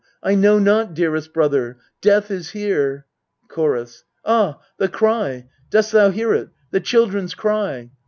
[0.23, 1.77] I know not, dearest brother.
[2.01, 3.05] Death is here!
[3.49, 4.03] Chorus.
[4.25, 5.47] Ah, the cry!
[5.69, 6.49] dost thou hear it?
[6.71, 7.91] the chil dren's cry